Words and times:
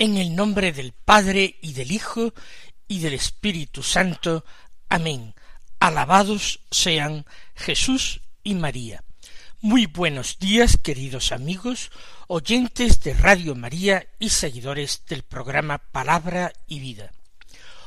En 0.00 0.16
el 0.16 0.36
nombre 0.36 0.72
del 0.72 0.92
Padre 0.92 1.58
y 1.60 1.72
del 1.72 1.90
Hijo 1.90 2.32
y 2.86 3.00
del 3.00 3.14
Espíritu 3.14 3.82
Santo. 3.82 4.44
Amén. 4.88 5.34
Alabados 5.80 6.60
sean 6.70 7.26
Jesús 7.56 8.20
y 8.44 8.54
María. 8.54 9.02
Muy 9.60 9.86
buenos 9.86 10.38
días, 10.38 10.76
queridos 10.76 11.32
amigos, 11.32 11.90
oyentes 12.28 13.00
de 13.00 13.12
Radio 13.12 13.56
María 13.56 14.06
y 14.20 14.28
seguidores 14.28 15.02
del 15.08 15.24
programa 15.24 15.78
Palabra 15.78 16.52
y 16.68 16.78
Vida. 16.78 17.10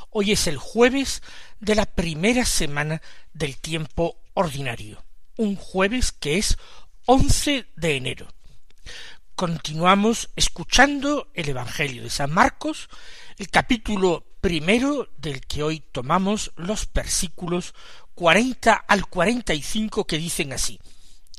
Hoy 0.09 0.33
es 0.33 0.47
el 0.47 0.57
jueves 0.57 1.23
de 1.61 1.75
la 1.75 1.85
primera 1.85 2.43
semana 2.43 3.01
del 3.33 3.55
tiempo 3.55 4.17
ordinario, 4.33 5.01
un 5.37 5.55
jueves 5.55 6.11
que 6.11 6.37
es 6.39 6.57
once 7.05 7.67
de 7.77 7.95
enero. 7.95 8.27
Continuamos 9.41 10.29
escuchando 10.35 11.31
el 11.33 11.49
Evangelio 11.49 12.03
de 12.03 12.11
San 12.11 12.31
Marcos, 12.31 12.89
el 13.39 13.49
capítulo 13.49 14.23
primero 14.39 15.09
del 15.17 15.41
que 15.47 15.63
hoy 15.63 15.79
tomamos 15.79 16.51
los 16.57 16.87
versículos 16.93 17.73
cuarenta 18.13 18.75
al 18.75 19.07
cuarenta 19.07 19.55
y 19.55 19.63
cinco 19.63 20.05
que 20.05 20.19
dicen 20.19 20.53
así. 20.53 20.79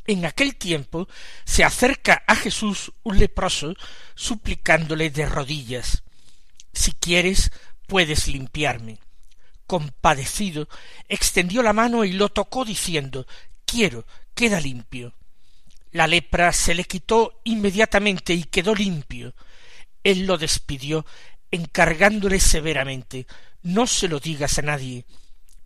En 0.05 0.25
aquel 0.25 0.56
tiempo 0.56 1.06
se 1.44 1.62
acerca 1.62 2.25
a 2.27 2.34
Jesús 2.34 2.91
un 3.05 3.20
leproso 3.20 3.77
suplicándole 4.16 5.11
de 5.11 5.25
rodillas 5.25 6.03
Si 6.72 6.91
quieres, 6.94 7.53
puedes 7.87 8.27
limpiarme. 8.27 8.98
Compadecido, 9.69 10.69
extendió 11.09 11.62
la 11.62 11.72
mano 11.72 12.05
y 12.05 12.14
lo 12.14 12.31
tocó 12.31 12.64
diciendo 12.64 13.28
Quiero, 13.64 14.05
queda 14.34 14.59
limpio. 14.59 15.14
La 15.93 16.07
lepra 16.07 16.53
se 16.53 16.75
le 16.75 16.85
quitó 16.85 17.41
inmediatamente 17.45 18.35
y 18.35 18.45
quedó 18.45 18.75
limpio. 18.75 19.35
Él 20.03 20.27
lo 20.27 20.37
despidió, 20.37 21.07
encargándole 21.51 22.41
severamente 22.41 23.27
no 23.62 23.87
se 23.87 24.09
lo 24.09 24.21
digas 24.21 24.59
a 24.59 24.62
nadie, 24.62 25.05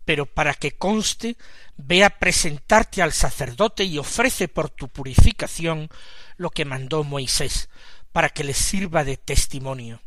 pero 0.05 0.25
para 0.25 0.53
que 0.53 0.77
conste, 0.77 1.35
ve 1.75 2.03
a 2.03 2.11
presentarte 2.11 3.01
al 3.01 3.11
sacerdote 3.11 3.83
y 3.83 3.97
ofrece 3.97 4.47
por 4.47 4.69
tu 4.69 4.87
purificación 4.87 5.89
lo 6.37 6.49
que 6.49 6.65
mandó 6.65 7.03
Moisés, 7.03 7.69
para 8.11 8.29
que 8.29 8.43
le 8.43 8.53
sirva 8.53 9.03
de 9.03 9.17
testimonio. 9.17 10.01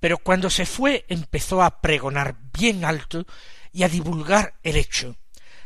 Pero 0.00 0.18
cuando 0.18 0.50
se 0.50 0.66
fue 0.66 1.04
empezó 1.08 1.62
a 1.62 1.80
pregonar 1.80 2.36
bien 2.52 2.84
alto 2.84 3.26
y 3.72 3.82
a 3.82 3.88
divulgar 3.88 4.54
el 4.62 4.76
hecho, 4.76 5.16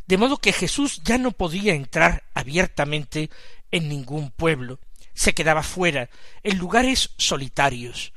de 0.07 0.17
modo 0.17 0.39
que 0.39 0.53
Jesús 0.53 1.01
ya 1.05 1.19
no 1.19 1.33
podía 1.33 1.75
entrar 1.75 2.25
abiertamente 2.35 3.31
en 3.71 3.89
ningún 3.89 4.31
pueblo, 4.31 4.79
se 5.15 5.35
quedaba 5.35 5.63
fuera, 5.63 6.11
en 6.43 6.59
lugares 6.59 7.11
solitarios, 7.17 8.13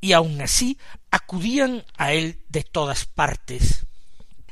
y 0.00 0.12
aun 0.12 0.40
así 0.40 0.78
acudían 1.10 1.84
a 1.96 2.12
él 2.12 2.42
de 2.48 2.64
todas 2.64 3.06
partes. 3.06 3.86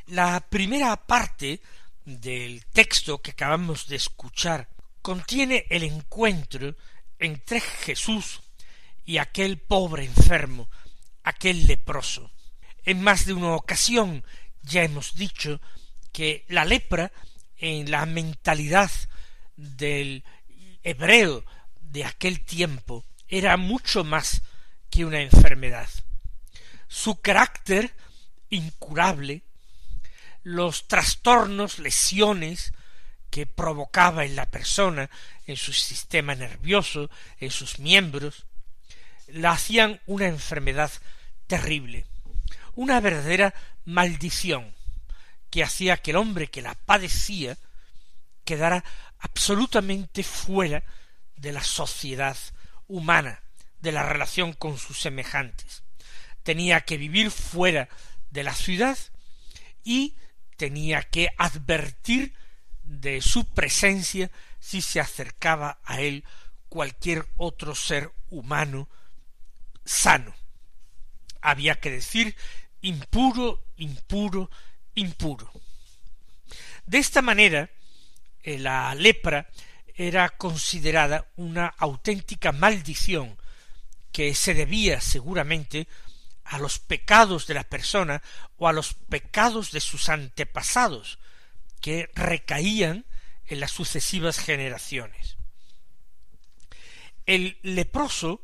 La 0.07 0.41
primera 0.41 0.97
parte 0.97 1.61
del 2.05 2.65
texto 2.67 3.21
que 3.21 3.33
acabamos 3.33 3.89
de 3.89 3.97
escuchar 3.97 4.69
contiene 5.03 5.67
el 5.71 5.83
encuentro 5.83 6.75
entre 7.19 7.61
Jesús 7.61 8.41
y 9.05 9.19
aquel 9.19 9.59
pobre 9.59 10.05
enfermo, 10.05 10.69
aquel 11.25 11.67
leproso. 11.67 12.31
En 12.85 13.03
más 13.03 13.27
de 13.27 13.35
una 13.35 13.55
ocasión 13.55 14.25
ya 14.63 14.83
hemos 14.83 15.15
dicho 15.15 15.61
que 16.19 16.45
la 16.49 16.65
lepra 16.65 17.13
en 17.59 17.93
la 17.93 18.05
mentalidad 18.05 18.91
del 19.57 20.25
hebreo 20.83 21.45
de 21.81 22.05
aquel 22.07 22.41
tiempo 22.41 23.05
era 23.29 23.57
mucho 23.57 24.03
más 24.03 24.43
que 24.91 25.05
una 25.05 25.21
enfermedad. 25.21 25.89
Su 26.89 27.21
carácter 27.21 27.95
incurable, 28.51 29.43
los 30.43 30.89
trastornos, 30.89 31.79
lesiones 31.79 32.73
que 33.31 33.47
provocaba 33.47 34.25
en 34.25 34.35
la 34.35 34.51
persona, 34.51 35.11
en 35.47 35.57
su 35.57 35.73
sistema 35.73 36.35
nervioso, 36.35 37.11
en 37.39 37.53
sus 37.53 37.79
miembros, 37.79 38.45
la 39.29 39.53
hacían 39.53 40.01
una 40.07 40.27
enfermedad 40.27 40.91
terrible, 41.47 42.07
una 42.75 42.99
verdadera 42.99 43.55
maldición, 43.85 44.75
que 45.51 45.63
hacía 45.63 45.97
que 45.97 46.11
el 46.11 46.17
hombre 46.17 46.49
que 46.49 46.63
la 46.63 46.75
padecía 46.75 47.57
quedara 48.45 48.85
absolutamente 49.19 50.23
fuera 50.23 50.83
de 51.37 51.53
la 51.53 51.63
sociedad 51.63 52.37
humana, 52.87 53.43
de 53.81 53.93
la 53.93 54.03
relación 54.03 54.53
con 54.53 54.79
sus 54.79 55.01
semejantes. 55.01 55.83
Tenía 56.43 56.81
que 56.83 56.97
vivir 56.97 57.31
fuera 57.31 57.89
de 58.31 58.43
la 58.43 58.55
ciudad 58.55 58.99
y 59.85 60.17
tenía 60.57 61.03
que 61.03 61.29
advertir 61.39 62.35
de 62.83 63.21
su 63.21 63.45
presencia 63.47 64.31
si 64.59 64.83
se 64.83 65.01
acercaba 65.01 65.79
a 65.85 66.01
él 66.01 66.25
cualquier 66.69 67.29
otro 67.37 67.75
ser 67.75 68.13
humano 68.31 68.89
sano. 69.85 70.35
Había 71.41 71.81
que 71.81 71.91
decir 71.91 72.37
impuro, 72.81 73.65
impuro, 73.77 74.51
impuro. 74.99 75.51
De 76.87 76.99
esta 76.99 77.23
manera, 77.23 77.71
eh, 78.43 78.59
la 78.59 78.95
lepra 78.95 79.49
era 79.95 80.29
considerada 80.31 81.27
una 81.37 81.67
auténtica 81.67 82.53
maldición 82.53 83.37
que 84.13 84.35
se 84.35 84.55
debía 84.55 85.01
seguramente 85.01 85.89
a 86.45 86.59
los 86.59 86.79
pecados 86.79 87.47
de 87.47 87.55
la 87.55 87.65
persona 87.65 88.23
o 88.57 88.69
a 88.69 88.73
los 88.73 88.95
pecados 88.95 89.71
de 89.71 89.81
sus 89.81 90.09
antepasados 90.09 91.19
que 91.81 92.11
recaían 92.15 93.05
en 93.47 93.61
las 93.61 93.71
sucesivas 93.71 94.39
generaciones. 94.39 95.37
El 97.27 97.59
leproso 97.63 98.43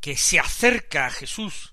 que 0.00 0.16
se 0.16 0.38
acerca 0.38 1.06
a 1.06 1.10
Jesús 1.10 1.72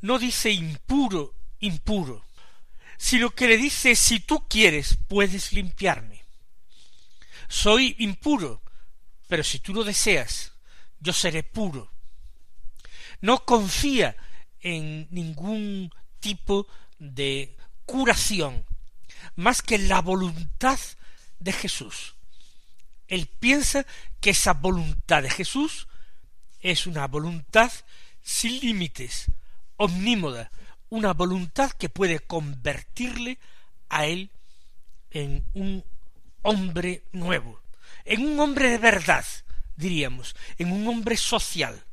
no 0.00 0.18
dice 0.18 0.50
impuro, 0.50 1.34
impuro, 1.58 2.27
sino 2.98 3.30
que 3.30 3.46
le 3.46 3.56
dice 3.56 3.96
si 3.96 4.20
tú 4.20 4.46
quieres 4.48 4.98
puedes 5.06 5.52
limpiarme. 5.52 6.24
Soy 7.48 7.96
impuro, 8.00 8.60
pero 9.28 9.42
si 9.42 9.60
tú 9.60 9.72
lo 9.72 9.84
deseas, 9.84 10.52
yo 11.00 11.12
seré 11.12 11.42
puro. 11.42 11.90
No 13.20 13.44
confía 13.44 14.16
en 14.60 15.06
ningún 15.10 15.94
tipo 16.20 16.66
de 16.98 17.56
curación, 17.86 18.66
más 19.36 19.62
que 19.62 19.76
en 19.76 19.88
la 19.88 20.02
voluntad 20.02 20.78
de 21.38 21.52
Jesús. 21.52 22.16
Él 23.06 23.26
piensa 23.26 23.86
que 24.20 24.30
esa 24.30 24.52
voluntad 24.52 25.22
de 25.22 25.30
Jesús 25.30 25.88
es 26.60 26.86
una 26.86 27.06
voluntad 27.06 27.72
sin 28.22 28.60
límites, 28.60 29.30
omnímoda, 29.76 30.50
una 30.90 31.12
voluntad 31.12 31.70
que 31.72 31.88
puede 31.88 32.20
convertirle 32.20 33.38
a 33.88 34.06
él 34.06 34.30
en 35.10 35.44
un 35.54 35.84
hombre 36.42 37.02
nuevo, 37.12 37.60
en 38.04 38.24
un 38.24 38.40
hombre 38.40 38.70
de 38.70 38.78
verdad, 38.78 39.24
diríamos, 39.76 40.34
en 40.58 40.72
un 40.72 40.86
hombre 40.88 41.16
social. 41.16 41.84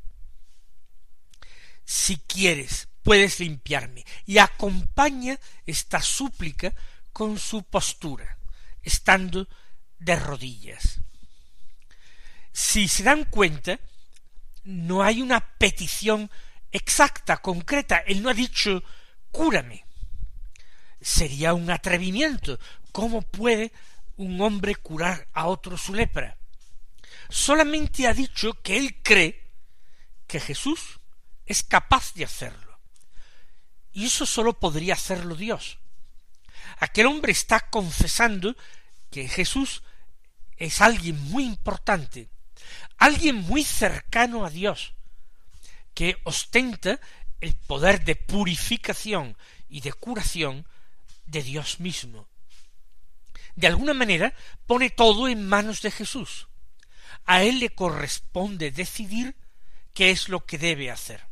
Si 1.83 2.17
quieres, 2.17 2.87
puedes 3.03 3.39
limpiarme. 3.39 4.03
Y 4.25 4.39
acompaña 4.39 5.39
esta 5.65 6.01
súplica 6.01 6.73
con 7.13 7.37
su 7.37 7.63
postura, 7.63 8.37
estando 8.81 9.47
de 9.99 10.15
rodillas. 10.15 10.99
Si 12.51 12.87
se 12.87 13.03
dan 13.03 13.25
cuenta, 13.25 13.79
no 14.63 15.03
hay 15.03 15.21
una 15.21 15.39
petición 15.57 16.31
exacta, 16.75 17.37
concreta. 17.37 17.97
Él 17.99 18.21
no 18.21 18.29
ha 18.29 18.33
dicho 18.33 18.83
cúrame. 19.31 19.85
Sería 21.01 21.53
un 21.53 21.69
atrevimiento, 21.69 22.59
¿cómo 22.91 23.21
puede 23.21 23.71
un 24.15 24.39
hombre 24.41 24.75
curar 24.75 25.27
a 25.33 25.47
otro 25.47 25.77
su 25.77 25.93
lepra? 25.93 26.37
Solamente 27.29 28.07
ha 28.07 28.13
dicho 28.13 28.61
que 28.61 28.77
él 28.77 29.01
cree 29.03 29.51
que 30.25 30.39
Jesús 30.39 30.99
es 31.45 31.63
capaz 31.63 32.13
de 32.13 32.23
hacerlo. 32.23 32.79
Y 33.91 34.05
eso 34.05 34.25
sólo 34.25 34.59
podría 34.59 34.93
hacerlo 34.93 35.35
Dios. 35.35 35.79
Aquel 36.79 37.05
hombre 37.07 37.31
está 37.31 37.69
confesando 37.69 38.55
que 39.11 39.27
Jesús 39.27 39.83
es 40.57 40.81
alguien 40.81 41.21
muy 41.25 41.43
importante, 41.43 42.29
alguien 42.97 43.35
muy 43.35 43.63
cercano 43.63 44.45
a 44.45 44.49
Dios, 44.49 44.94
que 45.95 46.17
ostenta 46.25 46.99
el 47.41 47.55
poder 47.55 48.05
de 48.05 48.15
purificación 48.15 49.35
y 49.67 49.81
de 49.81 49.93
curación 49.93 50.67
de 51.25 51.41
Dios 51.41 51.79
mismo. 51.79 52.27
De 53.55 53.67
alguna 53.67 53.93
manera 53.93 54.33
pone 54.67 54.89
todo 54.89 55.27
en 55.27 55.47
manos 55.47 55.81
de 55.81 55.89
Jesús. 55.89 56.47
A 57.25 57.41
él 57.41 57.59
le 57.59 57.69
corresponde 57.69 58.69
decidir 58.69 59.35
qué 59.93 60.11
es 60.11 60.29
lo 60.29 60.45
que 60.45 60.57
debe 60.57 60.91
hacer. 60.91 61.25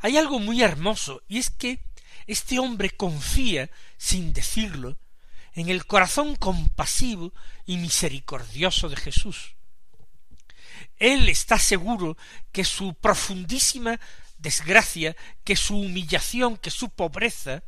Hay 0.00 0.16
algo 0.16 0.38
muy 0.38 0.62
hermoso, 0.62 1.22
y 1.26 1.38
es 1.38 1.50
que 1.50 1.82
este 2.26 2.58
hombre 2.58 2.90
confía, 2.90 3.70
sin 3.96 4.32
decirlo, 4.32 4.98
en 5.54 5.70
el 5.70 5.86
corazón 5.86 6.36
compasivo 6.36 7.32
y 7.66 7.78
misericordioso 7.78 8.88
de 8.88 8.96
Jesús. 8.96 9.56
Él 10.98 11.28
está 11.28 11.58
seguro 11.58 12.16
que 12.52 12.64
su 12.64 12.94
profundísima 12.94 14.00
desgracia, 14.38 15.16
que 15.44 15.56
su 15.56 15.78
humillación, 15.78 16.56
que 16.56 16.70
su 16.70 16.90
pobreza, 16.90 17.62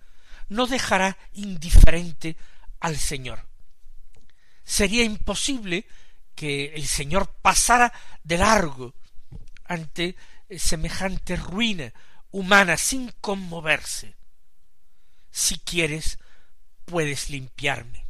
no 0.48 0.66
dejará 0.66 1.16
indiferente 1.32 2.36
al 2.80 2.96
Señor. 2.96 3.46
Sería 4.64 5.04
imposible 5.04 5.86
que 6.34 6.74
el 6.74 6.86
Señor 6.86 7.32
pasara 7.42 7.92
de 8.24 8.38
largo 8.38 8.94
ante 9.64 10.16
semejante 10.58 11.36
ruina 11.36 11.92
humana 12.30 12.76
sin 12.76 13.12
conmoverse. 13.20 14.16
Si 15.30 15.58
quieres, 15.58 16.18
puedes 16.84 17.30
limpiarme. 17.30 18.09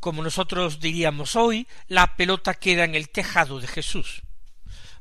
Como 0.00 0.22
nosotros 0.22 0.80
diríamos 0.80 1.36
hoy, 1.36 1.68
la 1.86 2.16
pelota 2.16 2.54
queda 2.54 2.84
en 2.84 2.94
el 2.94 3.10
tejado 3.10 3.60
de 3.60 3.66
Jesús. 3.68 4.22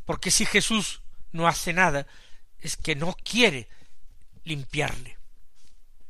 Porque 0.04 0.30
si 0.30 0.46
Jesús 0.46 1.02
no 1.32 1.48
hace 1.48 1.72
nada, 1.72 2.06
es 2.60 2.76
que 2.76 2.96
no 2.96 3.16
quiere 3.24 3.70
limpiarle. 4.44 5.18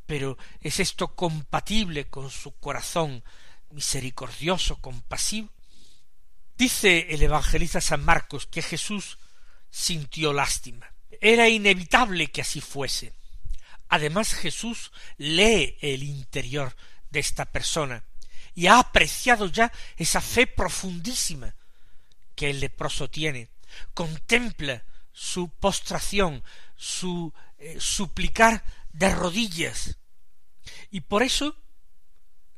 Pero 0.08 0.40
¿es 0.60 0.80
esto 0.80 1.16
compatible 1.16 2.08
con 2.10 2.32
su 2.32 2.58
corazón 2.60 3.24
misericordioso, 3.70 4.78
compasivo? 4.78 5.50
Dice 6.58 7.08
el 7.12 7.22
evangelista 7.22 7.80
San 7.80 8.04
Marcos 8.04 8.48
que 8.48 8.64
Jesús 8.64 9.20
sintió 9.70 10.34
lástima. 10.34 10.92
Era 11.22 11.48
inevitable 11.48 12.32
que 12.32 12.42
así 12.42 12.60
fuese. 12.60 13.14
Además 13.88 14.34
Jesús 14.34 14.92
lee 15.18 15.78
el 15.80 16.02
interior 16.02 16.76
de 17.12 17.20
esta 17.20 17.46
persona 17.46 18.04
y 18.60 18.68
ha 18.68 18.78
apreciado 18.78 19.48
ya 19.48 19.72
esa 19.96 20.20
fe 20.20 20.46
profundísima 20.46 21.56
que 22.36 22.50
el 22.50 22.60
leproso 22.60 23.10
tiene. 23.10 23.48
Contempla 23.94 24.84
su 25.14 25.48
postración, 25.48 26.44
su 26.76 27.34
eh, 27.58 27.78
suplicar 27.80 28.66
de 28.92 29.16
rodillas. 29.16 29.98
Y 30.92 31.00
por 31.00 31.24
eso 31.24 31.56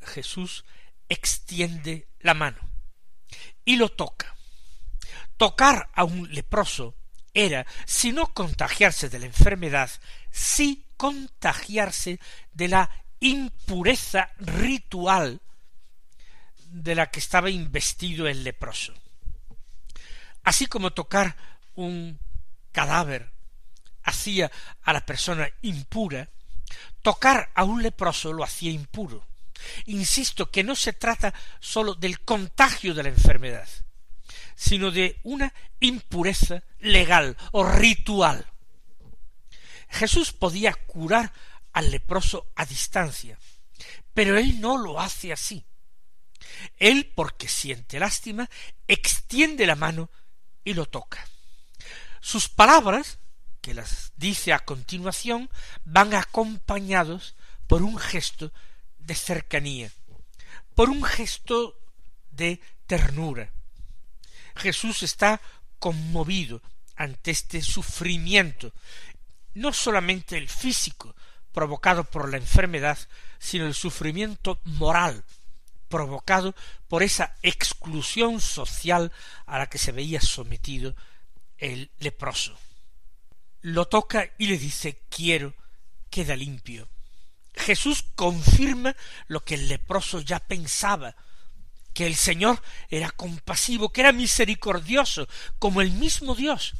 Jesús 0.01 0.65
extiende 1.07 2.07
la 2.21 2.33
mano 2.33 2.57
y 3.63 3.75
lo 3.75 3.89
toca. 3.89 4.35
Tocar 5.37 5.91
a 5.93 6.03
un 6.03 6.33
leproso 6.33 6.95
era, 7.31 7.67
si 7.85 8.11
no 8.11 8.33
contagiarse 8.33 9.07
de 9.07 9.19
la 9.19 9.27
enfermedad, 9.27 9.91
sí 10.31 10.83
contagiarse 10.97 12.19
de 12.53 12.69
la 12.69 12.89
impureza 13.19 14.31
ritual 14.39 15.41
de 16.71 16.95
la 16.95 17.11
que 17.11 17.19
estaba 17.19 17.49
investido 17.49 18.27
el 18.27 18.43
leproso. 18.43 18.93
Así 20.43 20.65
como 20.65 20.93
tocar 20.93 21.35
un 21.75 22.17
cadáver 22.71 23.31
hacía 24.03 24.51
a 24.83 24.93
la 24.93 25.05
persona 25.05 25.49
impura, 25.61 26.29
tocar 27.01 27.51
a 27.53 27.63
un 27.63 27.83
leproso 27.83 28.33
lo 28.33 28.43
hacía 28.43 28.71
impuro. 28.71 29.27
Insisto 29.85 30.49
que 30.49 30.63
no 30.63 30.75
se 30.75 30.93
trata 30.93 31.33
sólo 31.59 31.93
del 31.93 32.21
contagio 32.21 32.93
de 32.93 33.03
la 33.03 33.09
enfermedad, 33.09 33.67
sino 34.55 34.89
de 34.89 35.19
una 35.23 35.53
impureza 35.79 36.63
legal 36.79 37.37
o 37.51 37.63
ritual. 37.63 38.47
Jesús 39.89 40.31
podía 40.31 40.73
curar 40.73 41.31
al 41.73 41.91
leproso 41.91 42.47
a 42.55 42.65
distancia, 42.65 43.37
pero 44.13 44.37
él 44.37 44.59
no 44.61 44.77
lo 44.77 44.99
hace 44.99 45.31
así. 45.31 45.65
Él, 46.77 47.11
porque 47.15 47.47
siente 47.47 47.99
lástima, 47.99 48.49
extiende 48.87 49.65
la 49.65 49.75
mano 49.75 50.09
y 50.63 50.73
lo 50.73 50.85
toca. 50.85 51.25
Sus 52.19 52.49
palabras, 52.49 53.19
que 53.61 53.73
las 53.73 54.11
dice 54.15 54.53
a 54.53 54.59
continuación, 54.59 55.49
van 55.83 56.13
acompañados 56.13 57.35
por 57.67 57.83
un 57.83 57.97
gesto 57.97 58.51
de 58.99 59.15
cercanía, 59.15 59.91
por 60.75 60.89
un 60.89 61.03
gesto 61.03 61.77
de 62.31 62.59
ternura. 62.87 63.51
Jesús 64.55 65.03
está 65.03 65.41
conmovido 65.79 66.61
ante 66.95 67.31
este 67.31 67.61
sufrimiento, 67.61 68.73
no 69.53 69.73
solamente 69.73 70.37
el 70.37 70.49
físico 70.49 71.15
provocado 71.51 72.03
por 72.03 72.29
la 72.29 72.37
enfermedad, 72.37 72.97
sino 73.39 73.65
el 73.65 73.73
sufrimiento 73.73 74.59
moral 74.63 75.23
provocado 75.91 76.55
por 76.87 77.03
esa 77.03 77.35
exclusión 77.43 78.41
social 78.41 79.11
a 79.45 79.59
la 79.59 79.69
que 79.69 79.77
se 79.77 79.91
veía 79.91 80.19
sometido 80.19 80.95
el 81.59 81.91
leproso. 81.99 82.57
Lo 83.61 83.87
toca 83.87 84.31
y 84.39 84.47
le 84.47 84.57
dice 84.57 85.03
quiero, 85.09 85.53
queda 86.09 86.35
limpio. 86.35 86.89
Jesús 87.53 88.03
confirma 88.15 88.95
lo 89.27 89.43
que 89.45 89.53
el 89.53 89.67
leproso 89.67 90.21
ya 90.21 90.39
pensaba, 90.39 91.15
que 91.93 92.07
el 92.07 92.15
Señor 92.15 92.61
era 92.89 93.11
compasivo, 93.11 93.91
que 93.91 94.01
era 94.01 94.13
misericordioso, 94.13 95.27
como 95.59 95.81
el 95.81 95.91
mismo 95.91 96.33
Dios, 96.33 96.73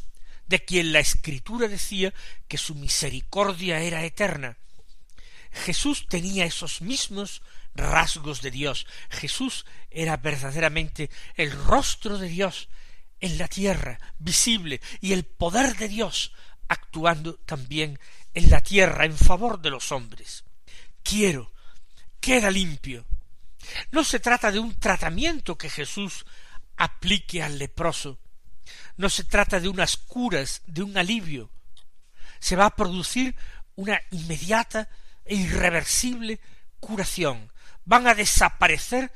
de 0.48 0.64
quien 0.64 0.94
la 0.94 1.00
Escritura 1.00 1.68
decía 1.68 2.14
que 2.48 2.58
su 2.58 2.74
misericordia 2.74 3.82
era 3.82 4.04
eterna. 4.04 4.58
Jesús 5.52 6.08
tenía 6.08 6.46
esos 6.46 6.82
mismos 6.82 7.42
rasgos 7.76 8.42
de 8.42 8.52
Dios. 8.52 8.88
Jesús 9.10 9.66
era 9.90 10.18
verdaderamente 10.18 11.10
el 11.36 11.52
rostro 11.52 12.18
de 12.18 12.28
Dios 12.28 12.70
en 13.20 13.38
la 13.38 13.48
tierra, 13.48 14.00
visible, 14.18 14.82
y 15.00 15.14
el 15.14 15.26
poder 15.26 15.78
de 15.78 15.88
Dios 15.88 16.34
actuando 16.68 17.36
también 17.36 18.00
en 18.34 18.50
la 18.50 18.62
tierra 18.62 19.06
en 19.06 19.18
favor 19.18 19.62
de 19.62 19.70
los 19.70 19.92
hombres. 19.92 20.44
Quiero, 21.04 21.52
queda 22.20 22.50
limpio. 22.50 23.06
No 23.92 24.04
se 24.04 24.20
trata 24.20 24.52
de 24.52 24.60
un 24.60 24.80
tratamiento 24.80 25.58
que 25.58 25.70
Jesús 25.70 26.26
aplique 26.78 27.44
al 27.44 27.60
leproso, 27.60 28.20
no 28.98 29.10
se 29.10 29.24
trata 29.24 29.60
de 29.60 29.70
unas 29.70 29.98
curas, 29.98 30.62
de 30.66 30.84
un 30.84 30.98
alivio. 30.98 31.50
Se 32.40 32.56
va 32.56 32.66
a 32.66 32.76
producir 32.76 33.36
una 33.76 34.02
inmediata 34.12 34.90
e 35.26 35.36
irreversible 35.36 36.40
curación. 36.80 37.51
Van 37.86 38.08
a 38.08 38.16
desaparecer 38.16 39.12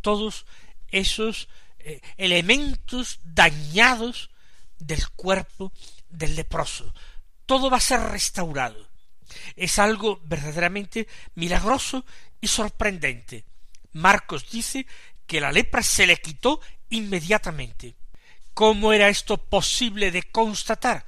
todos 0.00 0.46
esos 0.88 1.48
eh, 1.78 2.00
elementos 2.16 3.20
dañados 3.24 4.30
del 4.78 5.08
cuerpo 5.10 5.72
del 6.08 6.36
leproso. 6.36 6.92
Todo 7.46 7.70
va 7.70 7.78
a 7.78 7.80
ser 7.80 8.00
restaurado. 8.00 8.88
Es 9.56 9.78
algo 9.78 10.20
verdaderamente 10.24 11.08
milagroso 11.34 12.04
y 12.40 12.48
sorprendente. 12.48 13.44
Marcos 13.92 14.50
dice 14.50 14.86
que 15.26 15.40
la 15.40 15.52
lepra 15.52 15.82
se 15.82 16.06
le 16.06 16.16
quitó 16.16 16.60
inmediatamente. 16.90 17.96
¿Cómo 18.52 18.92
era 18.92 19.08
esto 19.08 19.36
posible 19.36 20.10
de 20.10 20.22
constatar? 20.22 21.06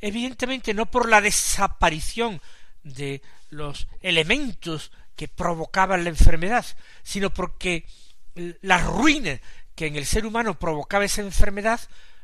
Evidentemente 0.00 0.74
no 0.74 0.86
por 0.86 1.08
la 1.08 1.20
desaparición 1.20 2.40
de 2.82 3.22
los 3.50 3.86
elementos 4.00 4.90
que 5.16 5.28
provocaban 5.28 6.04
la 6.04 6.10
enfermedad, 6.10 6.64
sino 7.02 7.32
porque 7.32 7.86
la 8.34 8.78
ruina 8.78 9.40
que 9.74 9.86
en 9.86 9.96
el 9.96 10.06
ser 10.06 10.26
humano 10.26 10.58
provocaba 10.58 11.04
esa 11.04 11.22
enfermedad, 11.22 11.80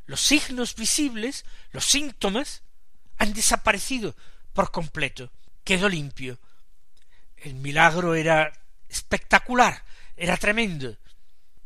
los 0.07 0.21
signos 0.21 0.75
visibles, 0.75 1.45
los 1.73 1.85
síntomas, 1.85 2.63
han 3.19 3.33
desaparecido 3.35 4.15
por 4.53 4.71
completo, 4.71 5.31
quedó 5.65 5.89
limpio. 5.89 6.39
El 7.37 7.55
milagro 7.55 8.15
era 8.15 8.53
espectacular, 8.89 9.85
era 10.17 10.37
tremendo. 10.37 10.97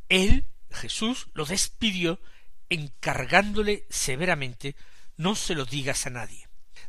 Él, 0.09 0.47
Jesús, 0.71 1.29
lo 1.35 1.45
despidió 1.45 2.21
encargándole 2.69 3.87
severamente 3.91 4.75
no 5.17 5.35
se 5.35 5.55
lo 5.55 5.65
digas 5.65 6.07
a 6.07 6.11
nadie. 6.11 6.49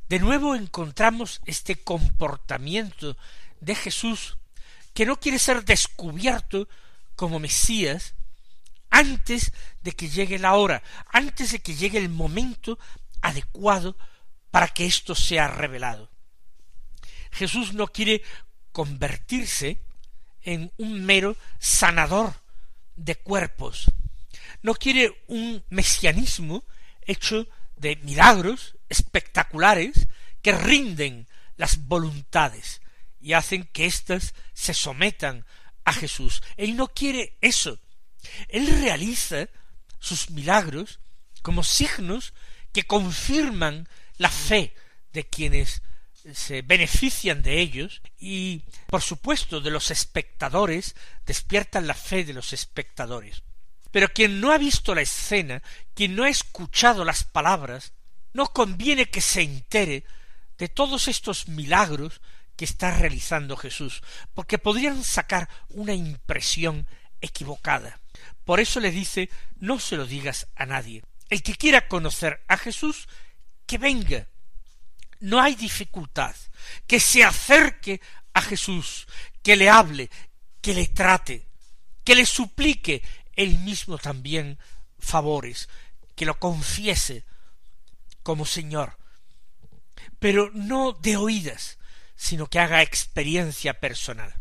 De 0.09 0.19
nuevo 0.19 0.55
encontramos 0.55 1.41
este 1.45 1.75
comportamiento 1.75 3.17
de 3.63 3.75
Jesús 3.75 4.37
que 4.93 5.05
no 5.05 5.19
quiere 5.19 5.39
ser 5.39 5.65
descubierto 5.65 6.67
como 7.15 7.39
Mesías 7.39 8.13
antes 8.89 9.51
de 9.81 9.93
que 9.93 10.09
llegue 10.09 10.37
la 10.37 10.53
hora, 10.53 10.83
antes 11.11 11.51
de 11.51 11.59
que 11.59 11.75
llegue 11.75 11.97
el 11.97 12.09
momento 12.09 12.77
adecuado 13.21 13.97
para 14.51 14.67
que 14.67 14.85
esto 14.85 15.15
sea 15.15 15.47
revelado. 15.47 16.11
Jesús 17.31 17.73
no 17.73 17.87
quiere 17.87 18.21
convertirse 18.71 19.81
en 20.43 20.71
un 20.77 21.03
mero 21.03 21.35
sanador 21.57 22.35
de 22.95 23.15
cuerpos. 23.15 23.91
No 24.61 24.75
quiere 24.75 25.23
un 25.27 25.63
mesianismo 25.69 26.63
hecho 27.01 27.47
de 27.77 27.95
milagros 27.97 28.75
espectaculares 28.89 30.07
que 30.43 30.51
rinden 30.51 31.27
las 31.57 31.87
voluntades 31.87 32.82
y 33.23 33.33
hacen 33.33 33.63
que 33.71 33.85
éstas 33.85 34.35
se 34.53 34.73
sometan 34.73 35.45
a 35.85 35.93
Jesús. 35.93 36.43
Él 36.57 36.75
no 36.75 36.89
quiere 36.89 37.37
eso. 37.41 37.79
Él 38.49 38.67
realiza 38.81 39.47
sus 39.99 40.29
milagros 40.29 40.99
como 41.41 41.63
signos 41.63 42.33
que 42.73 42.83
confirman 42.83 43.87
la 44.17 44.29
fe 44.29 44.75
de 45.13 45.25
quienes 45.25 45.81
se 46.33 46.61
benefician 46.61 47.41
de 47.41 47.59
ellos 47.59 48.01
y, 48.19 48.63
por 48.87 49.01
supuesto, 49.01 49.61
de 49.61 49.71
los 49.71 49.91
espectadores, 49.91 50.95
despiertan 51.25 51.87
la 51.87 51.93
fe 51.93 52.23
de 52.23 52.33
los 52.33 52.53
espectadores. 52.53 53.43
Pero 53.91 54.09
quien 54.09 54.41
no 54.41 54.51
ha 54.51 54.57
visto 54.57 54.95
la 54.95 55.01
escena, 55.01 55.61
quien 55.93 56.15
no 56.15 56.23
ha 56.23 56.29
escuchado 56.29 57.05
las 57.05 57.23
palabras, 57.23 57.93
no 58.33 58.47
conviene 58.47 59.05
que 59.09 59.21
se 59.21 59.41
entere 59.41 60.03
de 60.57 60.67
todos 60.67 61.07
estos 61.07 61.47
milagros 61.47 62.21
que 62.55 62.65
está 62.65 62.97
realizando 62.97 63.57
Jesús, 63.57 64.01
porque 64.33 64.57
podrían 64.57 65.03
sacar 65.03 65.49
una 65.69 65.93
impresión 65.93 66.87
equivocada. 67.21 67.99
Por 68.45 68.59
eso 68.59 68.79
le 68.79 68.91
dice 68.91 69.29
no 69.59 69.79
se 69.79 69.95
lo 69.95 70.05
digas 70.05 70.47
a 70.55 70.65
nadie. 70.65 71.03
El 71.29 71.41
que 71.41 71.55
quiera 71.55 71.87
conocer 71.87 72.43
a 72.47 72.57
Jesús, 72.57 73.07
que 73.65 73.77
venga. 73.77 74.27
No 75.19 75.41
hay 75.41 75.55
dificultad. 75.55 76.35
Que 76.85 76.99
se 76.99 77.23
acerque 77.23 78.01
a 78.33 78.41
Jesús, 78.41 79.07
que 79.41 79.55
le 79.55 79.69
hable, 79.69 80.09
que 80.61 80.73
le 80.73 80.87
trate, 80.87 81.47
que 82.03 82.15
le 82.15 82.25
suplique 82.25 83.03
él 83.35 83.59
mismo 83.59 83.97
también 83.97 84.59
favores, 84.99 85.69
que 86.15 86.25
lo 86.25 86.39
confiese 86.39 87.25
como 88.23 88.45
Señor, 88.45 88.97
pero 90.19 90.49
no 90.53 90.93
de 90.93 91.17
oídas, 91.17 91.77
sino 92.15 92.47
que 92.47 92.59
haga 92.59 92.81
experiencia 92.81 93.79
personal. 93.79 94.33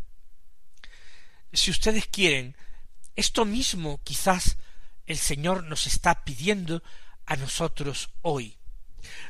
Si 1.51 1.71
ustedes 1.71 2.07
quieren, 2.07 2.55
esto 3.15 3.45
mismo 3.45 4.01
quizás 4.03 4.57
el 5.05 5.17
Señor 5.17 5.63
nos 5.63 5.85
está 5.87 6.23
pidiendo 6.23 6.81
a 7.25 7.35
nosotros 7.35 8.09
hoy. 8.21 8.57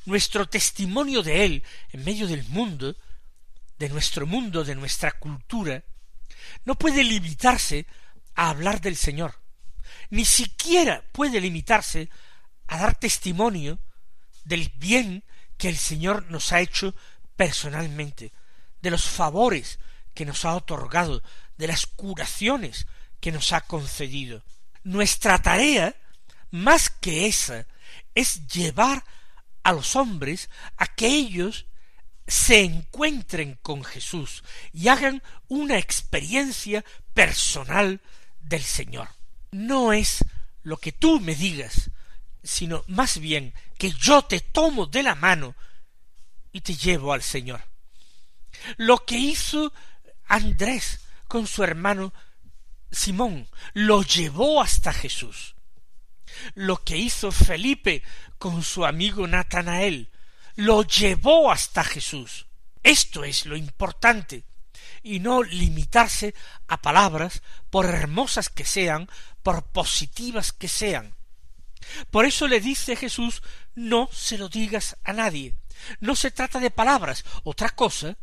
Nuestro 0.05 0.47
testimonio 0.47 1.23
de 1.23 1.45
Él 1.45 1.63
en 1.91 2.03
medio 2.03 2.27
del 2.27 2.43
mundo, 2.45 2.95
de 3.79 3.89
nuestro 3.89 4.25
mundo, 4.25 4.63
de 4.63 4.75
nuestra 4.75 5.11
cultura, 5.11 5.83
no 6.65 6.75
puede 6.75 7.03
limitarse 7.03 7.85
a 8.35 8.49
hablar 8.49 8.81
del 8.81 8.95
Señor, 8.95 9.39
ni 10.09 10.25
siquiera 10.25 11.03
puede 11.11 11.41
limitarse 11.41 12.09
a 12.67 12.77
dar 12.77 12.95
testimonio 12.95 13.79
del 14.43 14.71
bien 14.75 15.23
que 15.57 15.69
el 15.69 15.77
Señor 15.77 16.29
nos 16.29 16.51
ha 16.51 16.61
hecho 16.61 16.95
personalmente, 17.35 18.31
de 18.81 18.91
los 18.91 19.03
favores 19.03 19.79
que 20.13 20.25
nos 20.25 20.45
ha 20.45 20.55
otorgado, 20.55 21.23
de 21.57 21.67
las 21.67 21.85
curaciones 21.85 22.87
que 23.19 23.31
nos 23.31 23.53
ha 23.53 23.61
concedido. 23.61 24.43
Nuestra 24.83 25.41
tarea, 25.41 25.95
más 26.51 26.89
que 26.89 27.27
esa, 27.27 27.65
es 28.15 28.47
llevar 28.47 29.03
a 29.63 29.71
los 29.71 29.95
hombres 29.95 30.49
a 30.77 30.87
que 30.87 31.07
ellos 31.07 31.65
se 32.27 32.61
encuentren 32.61 33.57
con 33.61 33.83
Jesús 33.83 34.43
y 34.71 34.87
hagan 34.87 35.23
una 35.47 35.77
experiencia 35.77 36.83
personal 37.13 38.01
del 38.41 38.63
Señor. 38.63 39.09
No 39.51 39.93
es 39.93 40.23
lo 40.63 40.77
que 40.77 40.91
tú 40.91 41.19
me 41.19 41.35
digas, 41.35 41.89
sino 42.43 42.83
más 42.87 43.19
bien 43.19 43.53
que 43.77 43.91
yo 43.91 44.23
te 44.23 44.39
tomo 44.39 44.85
de 44.85 45.03
la 45.03 45.15
mano 45.15 45.55
y 46.53 46.61
te 46.61 46.75
llevo 46.75 47.11
al 47.11 47.21
Señor. 47.21 47.61
Lo 48.77 49.03
que 49.03 49.17
hizo 49.17 49.73
Andrés 50.27 51.01
con 51.27 51.47
su 51.47 51.63
hermano 51.63 52.13
Simón, 52.93 53.47
lo 53.73 54.03
llevó 54.03 54.61
hasta 54.61 54.93
Jesús. 54.93 55.55
Lo 56.53 56.83
que 56.83 56.97
hizo 56.97 57.31
Felipe 57.31 58.03
con 58.37 58.63
su 58.63 58.85
amigo 58.85 59.27
Natanael, 59.27 60.09
lo 60.55 60.83
llevó 60.83 61.51
hasta 61.51 61.83
Jesús. 61.83 62.45
Esto 62.83 63.23
es 63.23 63.45
lo 63.45 63.55
importante, 63.55 64.43
y 65.01 65.19
no 65.19 65.43
limitarse 65.43 66.35
a 66.67 66.81
palabras, 66.81 67.41
por 67.69 67.85
hermosas 67.85 68.49
que 68.49 68.65
sean, 68.65 69.09
por 69.41 69.63
positivas 69.63 70.51
que 70.51 70.67
sean. 70.67 71.15
Por 72.11 72.25
eso 72.25 72.47
le 72.47 72.59
dice 72.59 72.95
Jesús, 72.95 73.41
no 73.75 74.07
se 74.11 74.37
lo 74.37 74.49
digas 74.49 74.97
a 75.03 75.13
nadie. 75.13 75.55
No 75.99 76.15
se 76.15 76.31
trata 76.31 76.59
de 76.59 76.71
palabras. 76.71 77.23
Otra 77.43 77.69
cosa 77.69 78.17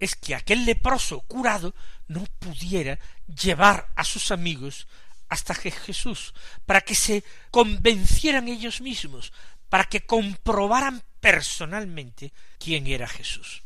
es 0.00 0.14
que 0.14 0.34
aquel 0.34 0.64
leproso 0.64 1.20
curado 1.20 1.74
no 2.08 2.24
pudiera 2.38 2.98
llevar 3.26 3.88
a 3.96 4.04
sus 4.04 4.30
amigos 4.30 4.86
hasta 5.28 5.54
Jesús, 5.54 6.34
para 6.66 6.82
que 6.82 6.94
se 6.94 7.24
convencieran 7.50 8.46
ellos 8.48 8.80
mismos, 8.80 9.32
para 9.68 9.84
que 9.84 10.06
comprobaran 10.06 11.02
personalmente 11.20 12.32
quién 12.58 12.86
era 12.86 13.08
Jesús. 13.08 13.63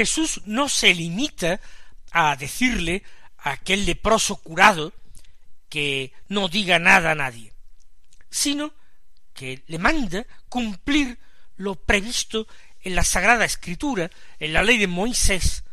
Jesús 0.00 0.40
no 0.46 0.70
se 0.70 0.94
limita 0.94 1.60
a 2.10 2.34
decirle 2.34 3.02
a 3.36 3.50
aquel 3.50 3.84
leproso 3.84 4.36
curado 4.36 4.94
que 5.68 6.14
no 6.28 6.48
diga 6.48 6.78
nada 6.78 7.10
a 7.10 7.14
nadie, 7.14 7.52
sino 8.30 8.72
que 9.34 9.62
le 9.66 9.78
manda 9.78 10.24
cumplir 10.48 11.18
lo 11.56 11.74
previsto 11.74 12.46
en 12.80 12.94
la 12.94 13.04
Sagrada 13.04 13.44
Escritura, 13.44 14.10
en 14.38 14.54
la 14.54 14.62
ley 14.62 14.78
de 14.78 14.86
Moisés, 14.86 15.64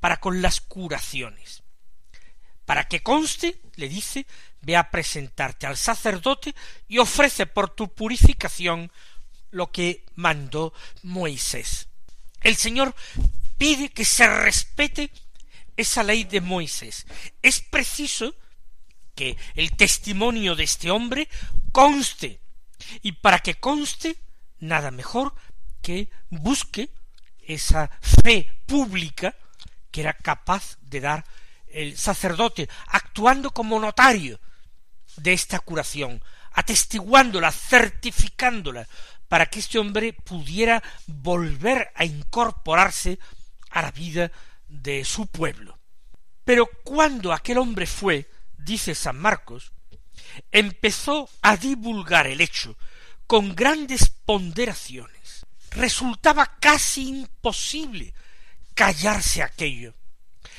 para 0.00 0.16
con 0.16 0.42
las 0.42 0.60
curaciones. 0.60 1.62
Para 2.64 2.88
que 2.88 3.04
conste, 3.04 3.60
le 3.76 3.88
dice, 3.88 4.26
ve 4.62 4.74
a 4.74 4.90
presentarte 4.90 5.68
al 5.68 5.76
sacerdote 5.76 6.56
y 6.88 6.98
ofrece 6.98 7.46
por 7.46 7.70
tu 7.70 7.94
purificación 7.94 8.90
lo 9.52 9.70
que 9.70 10.04
mandó 10.16 10.74
Moisés. 11.04 11.86
El 12.42 12.56
Señor 12.56 12.96
pide 13.58 13.90
que 13.90 14.04
se 14.04 14.26
respete 14.26 15.10
esa 15.76 16.02
ley 16.02 16.24
de 16.24 16.40
Moisés. 16.40 17.06
Es 17.42 17.60
preciso 17.60 18.34
que 19.14 19.36
el 19.54 19.76
testimonio 19.76 20.54
de 20.54 20.64
este 20.64 20.90
hombre 20.90 21.28
conste, 21.72 22.40
y 23.02 23.12
para 23.12 23.38
que 23.38 23.54
conste, 23.54 24.16
nada 24.58 24.90
mejor 24.90 25.34
que 25.82 26.10
busque 26.30 26.90
esa 27.40 27.90
fe 28.00 28.50
pública 28.66 29.34
que 29.90 30.00
era 30.02 30.12
capaz 30.12 30.76
de 30.82 31.00
dar 31.00 31.24
el 31.68 31.96
sacerdote, 31.96 32.68
actuando 32.88 33.50
como 33.50 33.80
notario 33.80 34.40
de 35.16 35.32
esta 35.32 35.58
curación, 35.60 36.22
atestiguándola, 36.52 37.52
certificándola, 37.52 38.86
para 39.28 39.46
que 39.46 39.58
este 39.58 39.78
hombre 39.78 40.12
pudiera 40.12 40.82
volver 41.06 41.90
a 41.94 42.04
incorporarse 42.04 43.18
a 43.70 43.82
la 43.82 43.90
vida 43.90 44.30
de 44.68 45.04
su 45.04 45.26
pueblo. 45.26 45.78
Pero 46.44 46.66
cuando 46.84 47.32
aquel 47.32 47.58
hombre 47.58 47.86
fue, 47.86 48.30
dice 48.56 48.94
San 48.94 49.18
Marcos, 49.18 49.72
empezó 50.52 51.28
a 51.42 51.56
divulgar 51.56 52.26
el 52.26 52.40
hecho 52.40 52.76
con 53.26 53.54
grandes 53.54 54.08
ponderaciones. 54.08 55.46
Resultaba 55.70 56.56
casi 56.60 57.08
imposible 57.08 58.14
callarse 58.74 59.42
aquello. 59.42 59.94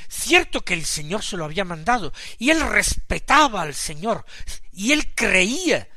Cierto 0.10 0.62
que 0.62 0.74
el 0.74 0.86
Señor 0.86 1.24
se 1.24 1.38
lo 1.38 1.46
había 1.46 1.66
mandado, 1.66 2.14
y 2.38 2.50
él 2.50 2.62
respetaba 2.62 3.62
al 3.62 3.74
Señor, 3.74 4.26
y 4.72 4.92
él 4.92 5.14
creía 5.16 5.90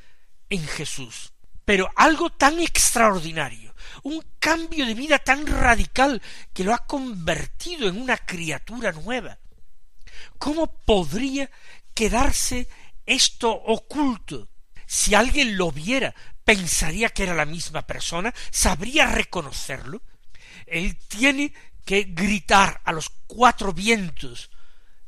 en 0.49 0.67
Jesús. 0.67 1.33
Pero 1.65 1.91
algo 1.97 2.31
tan 2.31 2.61
extraordinario, 2.61 3.70
un 4.03 4.25
cambio 4.39 4.87
de 4.87 4.95
vida 4.95 5.19
tan 5.19 5.47
radical 5.47 6.21
que 6.53 6.65
lo 6.65 6.75
ha 6.75 6.87
convertido 6.87 7.89
en 7.89 8.01
una 8.01 8.17
criatura 8.17 8.93
nueva. 8.93 9.39
¿Cómo 10.39 10.67
podría 10.67 11.51
quedarse 11.95 12.69
esto 13.07 13.51
oculto? 13.51 14.49
Si 14.87 15.15
alguien 15.15 15.57
lo 15.57 15.71
viera, 15.71 16.15
pensaría 16.45 17.11
que 17.11 17.23
era 17.23 17.35
la 17.35 17.45
misma 17.45 17.83
persona, 17.83 18.35
sabría 18.51 19.07
reconocerlo. 19.07 20.03
Él 20.67 20.97
tiene 21.09 21.53
que 21.85 22.05
gritar 22.05 22.81
a 22.85 22.93
los 22.93 23.11
cuatro 23.27 23.73
vientos 23.73 24.51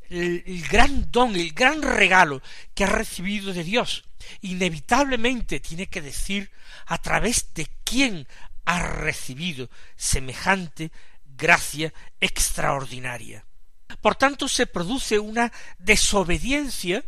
el, 0.09 0.67
gran 0.69 1.11
don, 1.11 1.35
el 1.35 1.53
gran 1.53 1.81
regalo 1.81 2.41
que 2.73 2.83
ha 2.83 2.87
recibido 2.87 3.53
de 3.53 3.63
Dios 3.63 4.05
inevitablemente 4.41 5.59
tiene 5.59 5.87
que 5.87 6.01
decir 6.01 6.51
a 6.85 6.97
través 6.97 7.53
de 7.53 7.67
quién 7.83 8.27
ha 8.65 8.79
recibido 8.79 9.69
semejante 9.95 10.91
gracia 11.25 11.93
extraordinaria. 12.19 13.45
Por 14.01 14.15
tanto, 14.15 14.47
se 14.47 14.67
produce 14.67 15.19
una 15.19 15.51
desobediencia, 15.77 17.03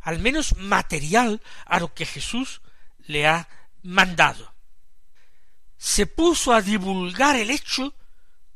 al 0.00 0.18
menos 0.18 0.56
material, 0.56 1.40
a 1.66 1.80
lo 1.80 1.94
que 1.94 2.06
Jesús 2.06 2.60
le 3.06 3.26
ha 3.26 3.48
mandado. 3.82 4.54
Se 5.76 6.06
puso 6.06 6.52
a 6.52 6.62
divulgar 6.62 7.36
el 7.36 7.50
hecho 7.50 7.94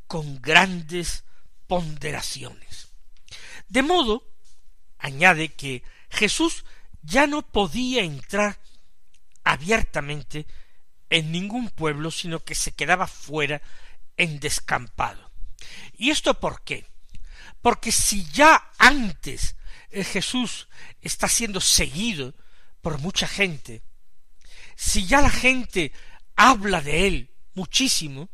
con 0.06 0.40
grandes 0.42 1.24
ponderaciones. 1.66 2.88
De 3.68 3.82
modo, 3.82 4.28
añade 4.98 5.54
que 5.54 5.82
Jesús 6.10 6.64
ya 7.02 7.26
no 7.26 7.42
podía 7.42 8.02
entrar 8.02 8.58
abiertamente 9.44 10.46
en 11.12 11.30
ningún 11.30 11.70
pueblo, 11.70 12.10
sino 12.10 12.40
que 12.40 12.54
se 12.54 12.72
quedaba 12.72 13.06
fuera 13.06 13.62
en 14.16 14.40
descampado. 14.40 15.30
¿Y 15.96 16.10
esto 16.10 16.38
por 16.40 16.62
qué? 16.62 16.86
Porque 17.60 17.92
si 17.92 18.24
ya 18.30 18.70
antes 18.78 19.56
eh, 19.90 20.04
Jesús 20.04 20.68
está 21.00 21.28
siendo 21.28 21.60
seguido 21.60 22.34
por 22.80 22.98
mucha 22.98 23.28
gente, 23.28 23.82
si 24.74 25.06
ya 25.06 25.20
la 25.20 25.30
gente 25.30 25.92
habla 26.34 26.80
de 26.80 27.06
él 27.06 27.30
muchísimo 27.54 28.30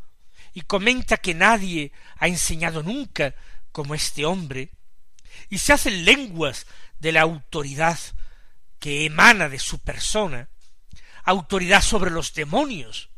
y 0.55 0.63
comenta 0.63 1.19
que 1.19 1.35
nadie 1.35 1.93
ha 2.17 2.29
enseñado 2.29 2.83
nunca 2.83 3.35
como 3.73 3.95
este 3.95 4.25
hombre, 4.25 4.71
y 5.51 5.59
se 5.59 5.73
hacen 5.73 6.05
lenguas 6.05 6.67
de 6.99 7.13
la 7.13 7.23
autoridad 7.23 7.99
que 8.79 9.05
emana 9.05 9.49
de 9.49 9.59
su 9.59 9.79
persona, 9.81 10.49
autoridad 11.29 11.83
sobre 11.83 12.11
los 12.11 12.33
demonios, 12.33 13.11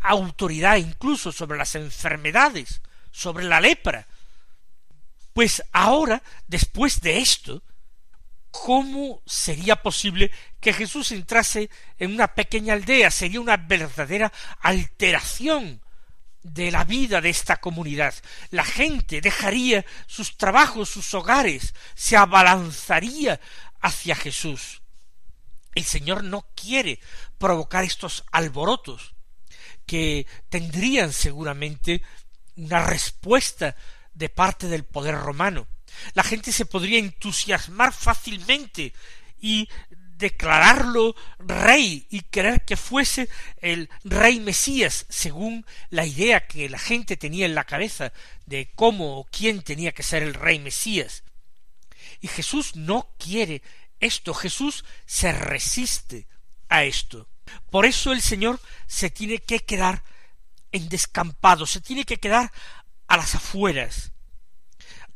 autoridad 0.00 0.76
incluso 0.76 1.32
sobre 1.32 1.58
las 1.58 1.74
enfermedades, 1.74 2.80
sobre 3.10 3.44
la 3.44 3.60
lepra. 3.60 4.06
Pues 5.34 5.62
ahora, 5.72 6.22
después 6.46 7.00
de 7.02 7.18
esto, 7.18 7.62
¿cómo 8.50 9.22
sería 9.26 9.76
posible 9.76 10.30
que 10.60 10.72
Jesús 10.72 11.12
entrase 11.12 11.68
en 11.98 12.14
una 12.14 12.34
pequeña 12.34 12.72
aldea? 12.72 13.10
Sería 13.10 13.40
una 13.40 13.58
verdadera 13.58 14.32
alteración 14.60 15.82
de 16.42 16.70
la 16.70 16.84
vida 16.84 17.20
de 17.20 17.30
esta 17.30 17.58
comunidad. 17.58 18.14
La 18.50 18.64
gente 18.64 19.20
dejaría 19.20 19.84
sus 20.06 20.38
trabajos, 20.38 20.88
sus 20.88 21.12
hogares, 21.14 21.74
se 21.94 22.16
abalanzaría 22.16 23.40
hacia 23.80 24.16
Jesús. 24.16 24.81
El 25.74 25.84
Señor 25.84 26.24
no 26.24 26.46
quiere 26.54 27.00
provocar 27.38 27.84
estos 27.84 28.24
alborotos 28.30 29.14
que 29.86 30.26
tendrían 30.48 31.12
seguramente 31.12 32.02
una 32.56 32.84
respuesta 32.84 33.76
de 34.14 34.28
parte 34.28 34.68
del 34.68 34.84
poder 34.84 35.16
romano. 35.16 35.66
La 36.14 36.22
gente 36.22 36.52
se 36.52 36.66
podría 36.66 36.98
entusiasmar 36.98 37.92
fácilmente 37.92 38.92
y 39.40 39.68
declararlo 40.22 41.16
rey 41.38 42.06
y 42.08 42.20
querer 42.20 42.64
que 42.64 42.76
fuese 42.76 43.28
el 43.60 43.88
rey 44.04 44.38
Mesías, 44.38 45.04
según 45.08 45.66
la 45.90 46.06
idea 46.06 46.46
que 46.46 46.68
la 46.68 46.78
gente 46.78 47.16
tenía 47.16 47.44
en 47.44 47.56
la 47.56 47.64
cabeza 47.64 48.12
de 48.46 48.70
cómo 48.74 49.18
o 49.18 49.24
quién 49.24 49.62
tenía 49.62 49.92
que 49.92 50.04
ser 50.04 50.22
el 50.22 50.34
rey 50.34 50.60
Mesías. 50.60 51.24
Y 52.20 52.28
Jesús 52.28 52.76
no 52.76 53.14
quiere 53.18 53.62
esto. 54.02 54.34
Jesús 54.34 54.84
se 55.06 55.32
resiste 55.32 56.26
a 56.68 56.84
esto. 56.84 57.28
Por 57.70 57.86
eso 57.86 58.12
el 58.12 58.20
Señor 58.20 58.60
se 58.86 59.10
tiene 59.10 59.38
que 59.38 59.60
quedar 59.60 60.04
en 60.72 60.88
descampado, 60.88 61.66
se 61.66 61.80
tiene 61.80 62.04
que 62.04 62.18
quedar 62.18 62.52
a 63.06 63.16
las 63.16 63.34
afueras, 63.34 64.12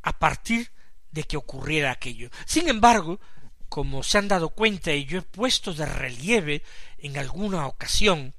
a 0.02 0.18
partir 0.18 0.70
de 1.10 1.24
que 1.24 1.36
ocurriera 1.36 1.90
aquello. 1.90 2.30
Sin 2.44 2.68
embargo, 2.68 3.20
como 3.68 4.02
se 4.02 4.18
han 4.18 4.28
dado 4.28 4.50
cuenta 4.50 4.92
y 4.92 5.06
yo 5.06 5.18
he 5.18 5.22
puesto 5.22 5.72
de 5.72 5.86
relieve 5.86 6.62
en 6.98 7.18
alguna 7.18 7.66
ocasión, 7.66 8.34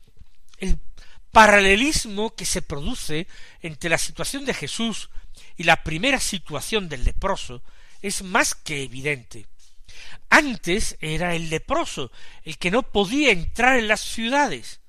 el 0.59 0.79
paralelismo 1.31 2.35
que 2.35 2.45
se 2.45 2.61
produce 2.61 3.27
entre 3.61 3.89
la 3.89 3.97
situación 3.97 4.45
de 4.45 4.53
Jesús 4.53 5.09
y 5.55 5.63
la 5.63 5.83
primera 5.83 6.19
situación 6.19 6.87
del 6.87 7.03
leproso 7.03 7.63
es 8.01 8.23
más 8.23 8.55
que 8.55 8.83
evidente. 8.83 9.47
Antes 10.29 10.97
era 10.99 11.35
el 11.35 11.49
leproso, 11.49 12.11
el 12.43 12.57
que 12.57 12.71
no 12.71 12.83
podía 12.83 13.31
entrar 13.31 13.77
en 13.77 13.87
las 13.87 14.01
ciudades. 14.01 14.81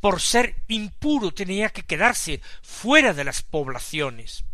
Por 0.00 0.20
ser 0.20 0.64
impuro 0.68 1.32
tenía 1.32 1.68
que 1.70 1.82
quedarse 1.82 2.40
fuera 2.62 3.12
de 3.12 3.24
las 3.24 3.42
poblaciones. 3.42 4.44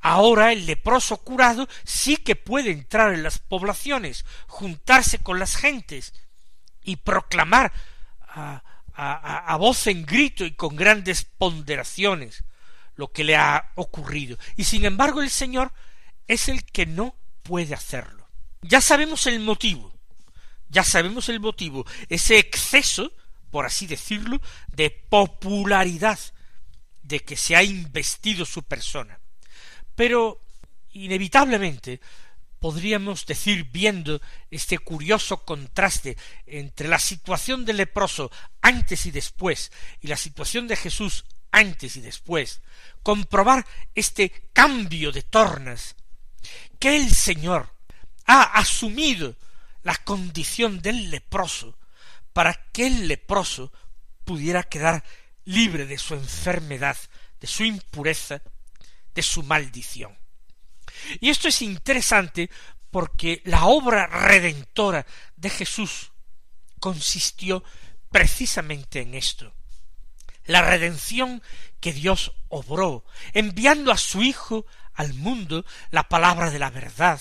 Ahora 0.00 0.52
el 0.52 0.66
leproso 0.66 1.18
curado 1.18 1.68
sí 1.84 2.16
que 2.16 2.36
puede 2.36 2.70
entrar 2.70 3.14
en 3.14 3.22
las 3.22 3.38
poblaciones, 3.38 4.24
juntarse 4.46 5.18
con 5.18 5.38
las 5.38 5.56
gentes 5.56 6.12
y 6.82 6.96
proclamar 6.96 7.72
a, 8.20 8.62
a, 8.94 9.56
voz 9.56 9.86
en 9.86 10.04
grito 10.04 10.44
y 10.44 10.52
con 10.52 10.76
grandes 10.76 11.24
ponderaciones 11.24 12.44
lo 12.96 13.12
que 13.12 13.24
le 13.24 13.36
ha 13.36 13.72
ocurrido. 13.74 14.38
Y 14.56 14.64
sin 14.64 14.84
embargo 14.84 15.22
el 15.22 15.30
Señor 15.30 15.72
es 16.28 16.48
el 16.48 16.64
que 16.64 16.86
no 16.86 17.16
puede 17.42 17.74
hacerlo. 17.74 18.23
Ya 18.66 18.80
sabemos 18.80 19.26
el 19.26 19.40
motivo, 19.40 19.92
ya 20.70 20.82
sabemos 20.82 21.28
el 21.28 21.38
motivo, 21.38 21.84
ese 22.08 22.38
exceso, 22.38 23.12
por 23.50 23.66
así 23.66 23.86
decirlo, 23.86 24.40
de 24.68 24.88
popularidad 24.88 26.18
de 27.02 27.20
que 27.20 27.36
se 27.36 27.56
ha 27.56 27.62
investido 27.62 28.46
su 28.46 28.62
persona. 28.62 29.20
Pero 29.94 30.40
inevitablemente 30.92 32.00
podríamos 32.58 33.26
decir 33.26 33.64
viendo 33.70 34.22
este 34.50 34.78
curioso 34.78 35.44
contraste 35.44 36.16
entre 36.46 36.88
la 36.88 36.98
situación 36.98 37.66
del 37.66 37.76
leproso 37.76 38.30
antes 38.62 39.04
y 39.04 39.10
después 39.10 39.72
y 40.00 40.06
la 40.06 40.16
situación 40.16 40.66
de 40.68 40.76
Jesús 40.76 41.26
antes 41.50 41.96
y 41.96 42.00
después, 42.00 42.62
comprobar 43.02 43.66
este 43.94 44.48
cambio 44.54 45.12
de 45.12 45.20
tornas 45.22 45.96
que 46.78 46.96
el 46.96 47.10
Señor 47.10 47.73
ha 48.26 48.42
asumido 48.58 49.36
la 49.82 49.94
condición 49.96 50.80
del 50.80 51.10
leproso 51.10 51.76
para 52.32 52.54
que 52.72 52.86
el 52.86 53.08
leproso 53.08 53.72
pudiera 54.24 54.62
quedar 54.62 55.04
libre 55.44 55.86
de 55.86 55.98
su 55.98 56.14
enfermedad, 56.14 56.96
de 57.40 57.46
su 57.46 57.64
impureza, 57.64 58.42
de 59.14 59.22
su 59.22 59.42
maldición. 59.42 60.16
Y 61.20 61.30
esto 61.30 61.48
es 61.48 61.62
interesante 61.62 62.50
porque 62.90 63.42
la 63.44 63.66
obra 63.66 64.06
redentora 64.06 65.06
de 65.36 65.50
Jesús 65.50 66.12
consistió 66.80 67.62
precisamente 68.10 69.00
en 69.00 69.14
esto. 69.14 69.52
La 70.46 70.62
redención 70.62 71.42
que 71.80 71.92
Dios 71.92 72.32
obró, 72.48 73.04
enviando 73.32 73.92
a 73.92 73.96
su 73.96 74.22
Hijo 74.22 74.66
al 74.92 75.14
mundo 75.14 75.64
la 75.90 76.08
palabra 76.08 76.50
de 76.50 76.58
la 76.58 76.70
verdad, 76.70 77.20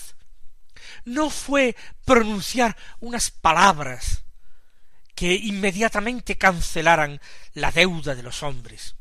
no 1.05 1.29
fue 1.29 1.75
pronunciar 2.05 2.75
unas 2.99 3.31
palabras 3.31 4.23
que 5.15 5.33
inmediatamente 5.33 6.37
cancelaran 6.37 7.21
la 7.53 7.71
deuda 7.71 8.15
de 8.15 8.23
los 8.23 8.43
hombres, 8.43 8.95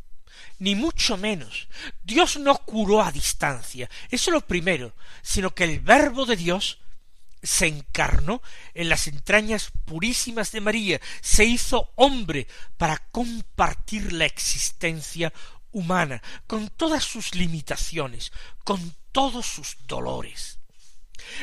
ni 0.58 0.74
mucho 0.74 1.16
menos. 1.16 1.68
Dios 2.02 2.38
no 2.38 2.56
curó 2.58 3.02
a 3.02 3.12
distancia, 3.12 3.88
eso 4.10 4.30
es 4.30 4.34
lo 4.34 4.46
primero, 4.46 4.94
sino 5.22 5.54
que 5.54 5.64
el 5.64 5.80
verbo 5.80 6.26
de 6.26 6.36
Dios 6.36 6.78
se 7.42 7.66
encarnó 7.66 8.40
en 8.74 8.88
las 8.88 9.08
entrañas 9.08 9.72
purísimas 9.84 10.52
de 10.52 10.60
María, 10.60 11.00
se 11.20 11.44
hizo 11.44 11.90
hombre 11.96 12.46
para 12.76 12.98
compartir 13.10 14.12
la 14.12 14.26
existencia 14.26 15.32
humana, 15.72 16.22
con 16.46 16.68
todas 16.68 17.02
sus 17.02 17.34
limitaciones, 17.34 18.32
con 18.64 18.94
todos 19.10 19.46
sus 19.46 19.76
dolores. 19.86 20.58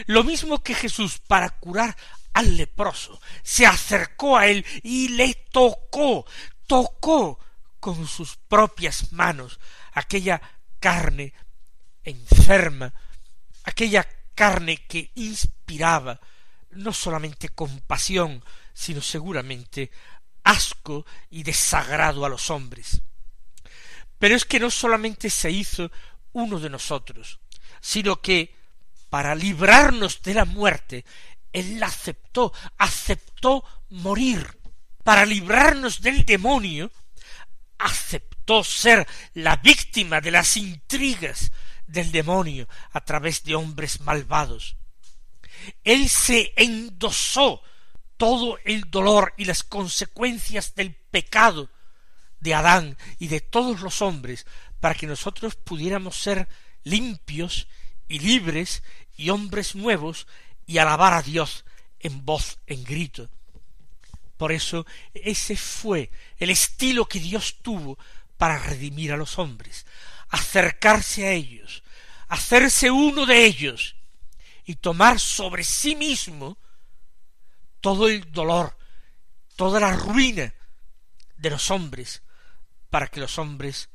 Lo 0.06 0.24
mismo 0.24 0.64
que 0.64 0.76
Jesús 0.76 1.20
para 1.20 1.50
curar 1.50 1.96
al 2.34 2.58
leproso, 2.58 3.20
se 3.44 3.66
acercó 3.66 4.38
a 4.38 4.48
él 4.48 4.66
y 4.84 5.10
le 5.10 5.34
tocó, 5.52 6.26
tocó 6.68 7.40
con 7.80 8.08
sus 8.08 8.38
propias 8.38 9.12
manos 9.14 9.60
aquella 9.94 10.42
carne 10.80 11.34
enferma, 12.04 12.94
aquella 13.64 14.08
carne 14.36 14.86
que 14.88 15.12
inspiraba 15.16 16.20
no 16.72 16.94
solamente 16.94 17.50
compasión, 17.50 18.44
sino 18.74 19.02
seguramente 19.02 19.92
asco 20.44 21.06
y 21.30 21.44
desagrado 21.44 22.26
a 22.26 22.30
los 22.30 22.50
hombres. 22.50 23.02
Pero 24.18 24.36
es 24.36 24.46
que 24.46 24.60
no 24.60 24.70
solamente 24.70 25.30
se 25.30 25.52
hizo 25.52 25.92
uno 26.34 26.60
de 26.60 26.70
nosotros, 26.70 27.40
sino 27.82 28.22
que 28.22 28.59
para 29.10 29.36
librarnos 29.36 30.22
de 30.22 30.34
la 30.34 30.46
muerte, 30.46 31.06
Él 31.52 31.80
la 31.80 31.88
aceptó, 31.88 32.54
aceptó 32.78 33.64
morir. 33.90 34.58
Para 35.04 35.26
librarnos 35.26 36.02
del 36.02 36.26
demonio, 36.26 36.92
aceptó 37.78 38.64
ser 38.64 39.08
la 39.34 39.56
víctima 39.58 40.22
de 40.22 40.32
las 40.32 40.58
intrigas 40.58 41.52
del 41.88 42.12
demonio 42.12 42.68
a 42.92 43.02
través 43.02 43.44
de 43.44 43.56
hombres 43.56 44.02
malvados. 44.02 44.76
Él 45.84 46.08
se 46.08 46.54
endosó 46.56 47.62
todo 48.18 48.60
el 48.66 48.92
dolor 48.92 49.34
y 49.38 49.46
las 49.46 49.64
consecuencias 49.64 50.76
del 50.76 50.94
pecado 50.94 51.70
de 52.40 52.54
Adán 52.54 52.98
y 53.18 53.28
de 53.28 53.42
todos 53.42 53.82
los 53.82 54.02
hombres 54.02 54.46
para 54.80 54.96
que 54.96 55.08
nosotros 55.08 55.56
pudiéramos 55.56 56.22
ser 56.22 56.48
limpios 56.84 57.68
y 58.10 58.20
libres 58.20 58.84
y 59.16 59.30
hombres 59.30 59.76
nuevos 59.76 60.28
y 60.68 60.80
alabar 60.80 61.14
a 61.14 61.22
Dios 61.22 61.64
en 62.00 62.26
voz, 62.26 62.58
en 62.68 62.84
grito. 62.84 63.30
Por 64.36 64.52
eso 64.52 64.86
ese 65.14 65.56
fue 65.56 66.12
el 66.38 66.50
estilo 66.50 67.08
que 67.08 67.20
Dios 67.20 67.58
tuvo 67.62 67.98
para 68.38 68.58
redimir 68.58 69.12
a 69.12 69.18
los 69.18 69.38
hombres, 69.38 69.86
acercarse 70.30 71.28
a 71.28 71.32
ellos, 71.32 71.84
hacerse 72.28 72.90
uno 72.90 73.26
de 73.26 73.46
ellos 73.46 73.96
y 74.66 74.76
tomar 74.76 75.20
sobre 75.20 75.64
sí 75.64 75.96
mismo 75.96 76.58
todo 77.82 78.08
el 78.08 78.32
dolor, 78.32 78.78
toda 79.56 79.80
la 79.80 79.96
ruina 79.96 80.54
de 81.38 81.50
los 81.50 81.72
hombres, 81.72 82.22
para 82.90 83.08
que 83.08 83.20
los 83.20 83.38
hombres 83.38 83.90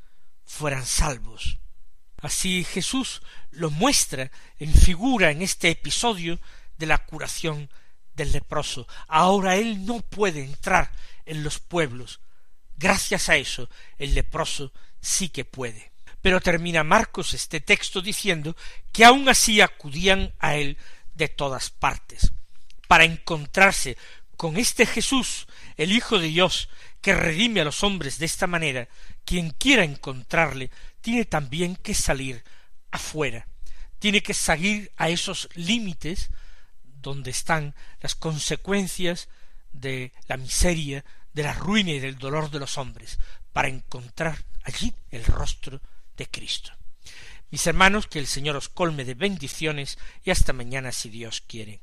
fueran 0.44 0.84
salvos. 0.84 1.58
Así 2.24 2.64
Jesús 2.64 3.22
lo 3.50 3.70
muestra 3.70 4.30
en 4.58 4.72
figura 4.72 5.30
en 5.30 5.42
este 5.42 5.68
episodio 5.68 6.40
de 6.78 6.86
la 6.86 6.98
curación 6.98 7.70
del 8.14 8.32
leproso. 8.32 8.86
Ahora 9.08 9.56
él 9.56 9.84
no 9.84 10.00
puede 10.00 10.42
entrar 10.42 10.90
en 11.26 11.44
los 11.44 11.58
pueblos. 11.58 12.20
Gracias 12.76 13.28
a 13.28 13.36
eso, 13.36 13.68
el 13.98 14.14
leproso 14.14 14.72
sí 15.00 15.28
que 15.28 15.44
puede. 15.44 15.92
Pero 16.22 16.40
termina 16.40 16.82
Marcos 16.82 17.34
este 17.34 17.60
texto 17.60 18.00
diciendo 18.00 18.56
que 18.92 19.04
aun 19.04 19.28
así 19.28 19.60
acudían 19.60 20.32
a 20.38 20.56
él 20.56 20.78
de 21.14 21.28
todas 21.28 21.70
partes, 21.70 22.32
para 22.88 23.04
encontrarse 23.04 23.96
con 24.36 24.56
este 24.56 24.86
Jesús, 24.86 25.46
el 25.76 25.92
Hijo 25.92 26.18
de 26.18 26.28
Dios, 26.28 26.68
que 27.00 27.14
redime 27.14 27.60
a 27.60 27.64
los 27.64 27.84
hombres 27.84 28.18
de 28.18 28.26
esta 28.26 28.46
manera, 28.46 28.88
quien 29.24 29.50
quiera 29.50 29.84
encontrarle 29.84 30.70
tiene 31.04 31.26
también 31.26 31.76
que 31.76 31.92
salir 31.92 32.42
afuera, 32.90 33.46
tiene 33.98 34.22
que 34.22 34.32
salir 34.32 34.90
a 34.96 35.10
esos 35.10 35.50
límites 35.54 36.30
donde 36.82 37.30
están 37.30 37.74
las 38.00 38.14
consecuencias 38.14 39.28
de 39.70 40.14
la 40.28 40.38
miseria, 40.38 41.04
de 41.34 41.42
la 41.42 41.52
ruina 41.52 41.90
y 41.90 42.00
del 42.00 42.16
dolor 42.16 42.50
de 42.50 42.58
los 42.58 42.78
hombres, 42.78 43.18
para 43.52 43.68
encontrar 43.68 44.46
allí 44.62 44.94
el 45.10 45.26
rostro 45.26 45.82
de 46.16 46.26
Cristo. 46.26 46.72
Mis 47.50 47.66
hermanos, 47.66 48.06
que 48.06 48.18
el 48.18 48.26
Señor 48.26 48.56
os 48.56 48.70
colme 48.70 49.04
de 49.04 49.12
bendiciones 49.12 49.98
y 50.24 50.30
hasta 50.30 50.54
mañana 50.54 50.90
si 50.90 51.10
Dios 51.10 51.42
quiere. 51.42 51.82